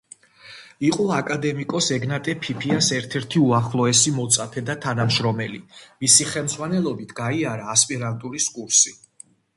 [0.85, 5.61] იყო აკადემიკოს ეგნატე ფიფიას ერთ-ერთი უახლოესი მოწაფე და თანამშრომელი,
[6.05, 8.97] მისი ხელმძღვანელობით გაიარა ასპირანტურის კურსი.